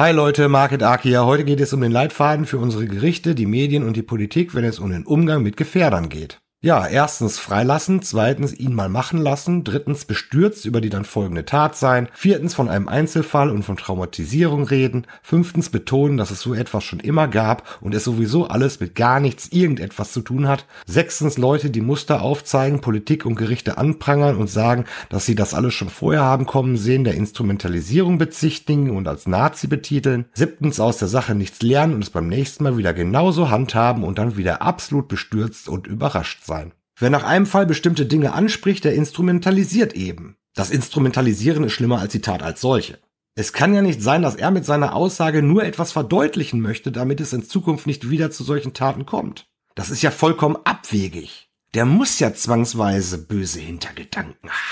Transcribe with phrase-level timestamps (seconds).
[0.00, 1.26] Hi Leute, Market Aki hier.
[1.26, 4.62] Heute geht es um den Leitfaden für unsere Gerichte, die Medien und die Politik, wenn
[4.62, 6.38] es um den Umgang mit Gefährdern geht.
[6.60, 11.76] Ja, erstens freilassen, zweitens ihn mal machen lassen, drittens bestürzt über die dann folgende Tat
[11.76, 16.82] sein, viertens von einem Einzelfall und von Traumatisierung reden, fünftens betonen, dass es so etwas
[16.82, 21.38] schon immer gab und es sowieso alles mit gar nichts irgendetwas zu tun hat, sechstens
[21.38, 25.90] Leute, die Muster aufzeigen, Politik und Gerichte anprangern und sagen, dass sie das alles schon
[25.90, 31.36] vorher haben kommen sehen, der Instrumentalisierung bezichtigen und als Nazi betiteln, siebtens aus der Sache
[31.36, 35.68] nichts lernen und es beim nächsten Mal wieder genauso handhaben und dann wieder absolut bestürzt
[35.68, 36.72] und überrascht sein.
[36.98, 40.36] Wer nach einem Fall bestimmte Dinge anspricht, der instrumentalisiert eben.
[40.56, 42.98] Das Instrumentalisieren ist schlimmer als die Tat als solche.
[43.36, 47.20] Es kann ja nicht sein, dass er mit seiner Aussage nur etwas verdeutlichen möchte, damit
[47.20, 49.46] es in Zukunft nicht wieder zu solchen Taten kommt.
[49.76, 51.48] Das ist ja vollkommen abwegig.
[51.74, 54.67] Der muss ja zwangsweise böse Hintergedanken haben.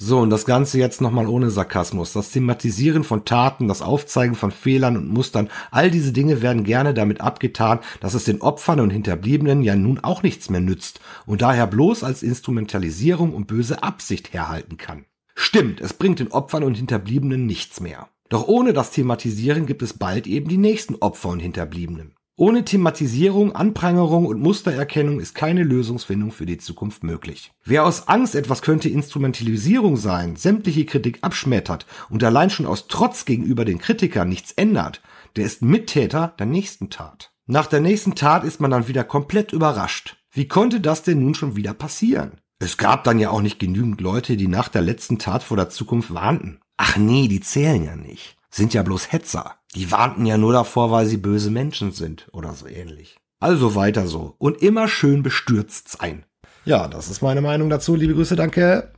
[0.00, 2.12] So, und das Ganze jetzt nochmal ohne Sarkasmus.
[2.12, 6.94] Das Thematisieren von Taten, das Aufzeigen von Fehlern und Mustern, all diese Dinge werden gerne
[6.94, 11.42] damit abgetan, dass es den Opfern und Hinterbliebenen ja nun auch nichts mehr nützt und
[11.42, 15.04] daher bloß als Instrumentalisierung und böse Absicht herhalten kann.
[15.34, 18.08] Stimmt, es bringt den Opfern und Hinterbliebenen nichts mehr.
[18.28, 22.14] Doch ohne das Thematisieren gibt es bald eben die nächsten Opfer und Hinterbliebenen.
[22.40, 27.50] Ohne Thematisierung, Anprangerung und Mustererkennung ist keine Lösungsfindung für die Zukunft möglich.
[27.64, 33.24] Wer aus Angst, etwas könnte Instrumentalisierung sein, sämtliche Kritik abschmettert und allein schon aus Trotz
[33.24, 35.02] gegenüber den Kritikern nichts ändert,
[35.34, 37.32] der ist Mittäter der nächsten Tat.
[37.48, 40.16] Nach der nächsten Tat ist man dann wieder komplett überrascht.
[40.30, 42.38] Wie konnte das denn nun schon wieder passieren?
[42.60, 45.70] Es gab dann ja auch nicht genügend Leute, die nach der letzten Tat vor der
[45.70, 46.60] Zukunft warnten.
[46.76, 48.36] Ach nee, die zählen ja nicht.
[48.48, 49.57] Sind ja bloß Hetzer.
[49.74, 53.18] Die warnten ja nur davor, weil sie böse Menschen sind oder so ähnlich.
[53.40, 54.34] Also weiter so.
[54.38, 56.24] Und immer schön bestürzt sein.
[56.64, 57.94] Ja, das ist meine Meinung dazu.
[57.94, 58.92] Liebe Grüße, danke.